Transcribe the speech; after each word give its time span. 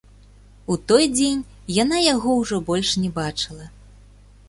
У 0.75 0.77
той 0.91 1.03
дзень 1.17 1.45
яна 1.83 1.97
яго 2.15 2.29
ўжо 2.41 2.61
больш 2.73 2.89
не 3.07 3.15
бачыла. 3.23 3.73